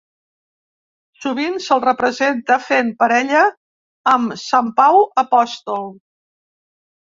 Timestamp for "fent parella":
2.69-3.45